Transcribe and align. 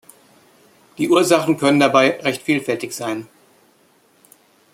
Die 0.97 1.09
Ursachen 1.11 1.57
können 1.59 1.79
dabei 1.79 2.19
recht 2.21 2.41
vielfältig 2.41 2.91
sein. 2.91 3.27